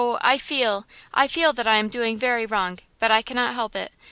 [0.21, 3.91] I feel–I feel that I am doing very wrong, but I cannot help it.